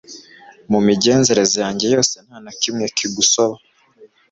[0.71, 3.57] mu migenzereze yanjye yose nta na kimwe kigusoba